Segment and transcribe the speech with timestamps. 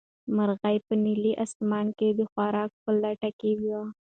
[0.35, 3.81] مرغۍ په نیلي اسمان کې د خوراک په لټه کې وه.